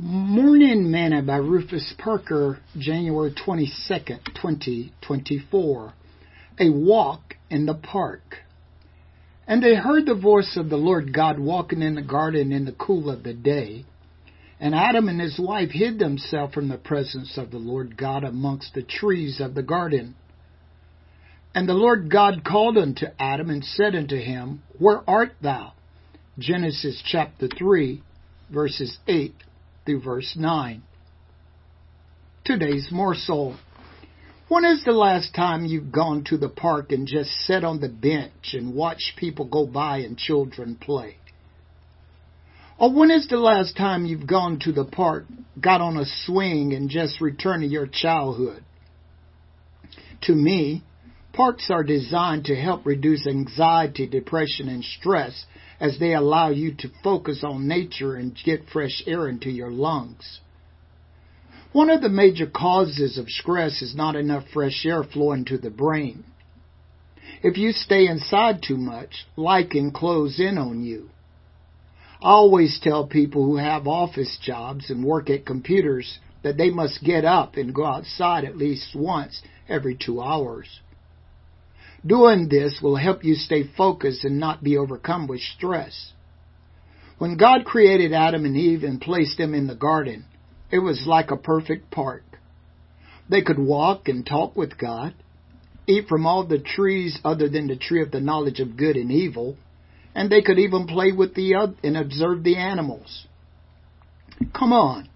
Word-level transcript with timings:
Morning 0.00 0.92
Manna 0.92 1.22
by 1.22 1.38
Rufus 1.38 1.92
Parker, 1.98 2.60
January 2.78 3.32
22nd, 3.32 4.24
2024. 4.40 5.92
A 6.60 6.70
Walk 6.70 7.34
in 7.50 7.66
the 7.66 7.74
Park. 7.74 8.36
And 9.48 9.60
they 9.60 9.74
heard 9.74 10.06
the 10.06 10.14
voice 10.14 10.56
of 10.56 10.68
the 10.68 10.76
Lord 10.76 11.12
God 11.12 11.40
walking 11.40 11.82
in 11.82 11.96
the 11.96 12.02
garden 12.02 12.52
in 12.52 12.64
the 12.64 12.76
cool 12.78 13.10
of 13.10 13.24
the 13.24 13.34
day. 13.34 13.86
And 14.60 14.72
Adam 14.72 15.08
and 15.08 15.20
his 15.20 15.36
wife 15.36 15.70
hid 15.70 15.98
themselves 15.98 16.54
from 16.54 16.68
the 16.68 16.78
presence 16.78 17.36
of 17.36 17.50
the 17.50 17.58
Lord 17.58 17.96
God 17.96 18.22
amongst 18.22 18.74
the 18.74 18.84
trees 18.84 19.40
of 19.40 19.56
the 19.56 19.64
garden. 19.64 20.14
And 21.56 21.68
the 21.68 21.74
Lord 21.74 22.08
God 22.08 22.44
called 22.44 22.78
unto 22.78 23.06
Adam 23.18 23.50
and 23.50 23.64
said 23.64 23.96
unto 23.96 24.16
him, 24.16 24.62
Where 24.78 25.02
art 25.10 25.32
thou? 25.42 25.72
Genesis 26.38 27.02
chapter 27.04 27.48
3, 27.48 28.00
verses 28.48 28.98
8 29.08 29.34
through 29.88 30.02
verse 30.02 30.36
9. 30.36 30.82
Today's 32.44 32.88
morsel. 32.92 33.56
When 34.48 34.66
is 34.66 34.84
the 34.84 34.92
last 34.92 35.34
time 35.34 35.64
you've 35.64 35.90
gone 35.90 36.24
to 36.24 36.36
the 36.36 36.50
park 36.50 36.92
and 36.92 37.06
just 37.06 37.30
sat 37.46 37.64
on 37.64 37.80
the 37.80 37.88
bench 37.88 38.52
and 38.52 38.74
watched 38.74 39.16
people 39.16 39.46
go 39.46 39.64
by 39.64 40.00
and 40.00 40.18
children 40.18 40.76
play? 40.78 41.16
Or 42.78 42.92
when 42.92 43.10
is 43.10 43.28
the 43.28 43.38
last 43.38 43.78
time 43.78 44.04
you've 44.04 44.26
gone 44.26 44.58
to 44.64 44.72
the 44.72 44.84
park, 44.84 45.24
got 45.58 45.80
on 45.80 45.96
a 45.96 46.04
swing, 46.26 46.74
and 46.74 46.90
just 46.90 47.22
returned 47.22 47.62
to 47.62 47.68
your 47.68 47.86
childhood? 47.86 48.62
To 50.24 50.34
me, 50.34 50.84
parks 51.32 51.70
are 51.70 51.84
designed 51.84 52.44
to 52.46 52.56
help 52.56 52.84
reduce 52.84 53.26
anxiety, 53.26 54.06
depression, 54.06 54.68
and 54.68 54.84
stress 54.84 55.46
as 55.80 55.98
they 55.98 56.14
allow 56.14 56.50
you 56.50 56.74
to 56.74 56.90
focus 57.02 57.44
on 57.44 57.68
nature 57.68 58.16
and 58.16 58.36
get 58.44 58.68
fresh 58.72 59.02
air 59.06 59.28
into 59.28 59.50
your 59.50 59.70
lungs. 59.70 60.40
One 61.72 61.90
of 61.90 62.00
the 62.00 62.08
major 62.08 62.46
causes 62.46 63.18
of 63.18 63.28
stress 63.28 63.82
is 63.82 63.94
not 63.94 64.16
enough 64.16 64.44
fresh 64.52 64.84
air 64.86 65.04
flowing 65.04 65.44
to 65.46 65.58
the 65.58 65.70
brain. 65.70 66.24
If 67.42 67.56
you 67.56 67.72
stay 67.72 68.06
inside 68.08 68.62
too 68.62 68.78
much, 68.78 69.26
light 69.36 69.70
can 69.70 69.90
close 69.90 70.40
in 70.40 70.58
on 70.58 70.82
you. 70.82 71.10
I 72.20 72.30
always 72.30 72.80
tell 72.80 73.06
people 73.06 73.44
who 73.44 73.56
have 73.58 73.86
office 73.86 74.38
jobs 74.42 74.90
and 74.90 75.04
work 75.04 75.30
at 75.30 75.46
computers 75.46 76.18
that 76.42 76.56
they 76.56 76.70
must 76.70 77.04
get 77.04 77.24
up 77.24 77.56
and 77.56 77.74
go 77.74 77.84
outside 77.84 78.44
at 78.44 78.56
least 78.56 78.96
once 78.96 79.42
every 79.68 79.94
two 79.94 80.20
hours. 80.20 80.80
Doing 82.06 82.48
this 82.48 82.80
will 82.82 82.96
help 82.96 83.24
you 83.24 83.34
stay 83.34 83.64
focused 83.76 84.24
and 84.24 84.38
not 84.38 84.62
be 84.62 84.76
overcome 84.76 85.26
with 85.26 85.40
stress. 85.40 86.12
When 87.18 87.36
God 87.36 87.64
created 87.64 88.12
Adam 88.12 88.44
and 88.44 88.56
Eve 88.56 88.84
and 88.84 89.00
placed 89.00 89.38
them 89.38 89.54
in 89.54 89.66
the 89.66 89.74
garden, 89.74 90.24
it 90.70 90.78
was 90.78 91.06
like 91.06 91.30
a 91.30 91.36
perfect 91.36 91.90
park. 91.90 92.22
They 93.28 93.42
could 93.42 93.58
walk 93.58 94.08
and 94.08 94.24
talk 94.24 94.56
with 94.56 94.78
God, 94.78 95.14
eat 95.86 96.06
from 96.08 96.26
all 96.26 96.46
the 96.46 96.58
trees 96.58 97.18
other 97.24 97.48
than 97.48 97.66
the 97.66 97.76
tree 97.76 98.02
of 98.02 98.12
the 98.12 98.20
knowledge 98.20 98.60
of 98.60 98.76
good 98.76 98.96
and 98.96 99.10
evil, 99.10 99.56
and 100.14 100.30
they 100.30 100.42
could 100.42 100.58
even 100.58 100.86
play 100.86 101.12
with 101.12 101.34
the 101.34 101.56
other 101.56 101.74
and 101.82 101.96
observe 101.96 102.44
the 102.44 102.56
animals. 102.56 103.26
Come 104.56 104.72
on. 104.72 105.08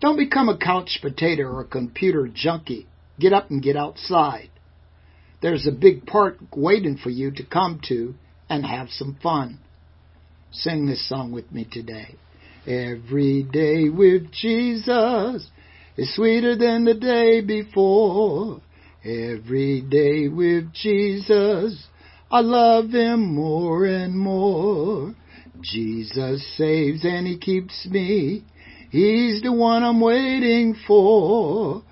Don't 0.00 0.16
become 0.16 0.48
a 0.48 0.58
couch 0.58 0.98
potato 1.00 1.44
or 1.44 1.60
a 1.60 1.64
computer 1.64 2.28
junkie. 2.32 2.86
Get 3.18 3.32
up 3.32 3.50
and 3.50 3.62
get 3.62 3.76
outside. 3.76 4.50
There's 5.46 5.68
a 5.68 5.70
big 5.70 6.06
park 6.06 6.38
waiting 6.56 6.96
for 6.96 7.10
you 7.10 7.30
to 7.30 7.46
come 7.46 7.80
to 7.86 8.16
and 8.48 8.66
have 8.66 8.88
some 8.90 9.16
fun. 9.22 9.60
Sing 10.50 10.86
this 10.86 11.08
song 11.08 11.30
with 11.30 11.52
me 11.52 11.68
today. 11.70 12.16
Every 12.66 13.44
day 13.44 13.88
with 13.88 14.32
Jesus 14.32 15.48
is 15.96 16.16
sweeter 16.16 16.56
than 16.56 16.84
the 16.84 16.94
day 16.94 17.42
before. 17.42 18.60
Every 19.04 19.82
day 19.82 20.26
with 20.26 20.72
Jesus, 20.72 21.86
I 22.28 22.40
love 22.40 22.90
Him 22.90 23.32
more 23.32 23.86
and 23.86 24.18
more. 24.18 25.14
Jesus 25.60 26.44
saves 26.56 27.04
and 27.04 27.24
He 27.24 27.38
keeps 27.38 27.86
me. 27.88 28.42
He's 28.90 29.42
the 29.42 29.52
one 29.52 29.84
I'm 29.84 30.00
waiting 30.00 30.74
for. 30.88 31.84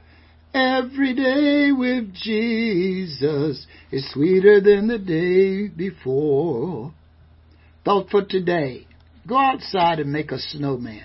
Every 0.54 1.14
day 1.14 1.72
with 1.72 2.14
Jesus 2.14 3.66
is 3.90 4.08
sweeter 4.12 4.60
than 4.60 4.86
the 4.86 4.98
day 4.98 5.66
before. 5.66 6.94
Thought 7.84 8.08
for 8.08 8.24
today. 8.24 8.86
Go 9.26 9.36
outside 9.36 9.98
and 9.98 10.12
make 10.12 10.30
a 10.30 10.38
snowman. 10.38 11.02